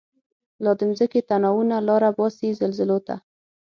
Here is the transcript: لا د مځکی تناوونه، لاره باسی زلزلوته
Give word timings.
لا 0.63 0.71
د 0.77 0.81
مځکی 0.89 1.21
تناوونه، 1.29 1.75
لاره 1.87 2.09
باسی 2.17 2.49
زلزلوته 2.59 3.15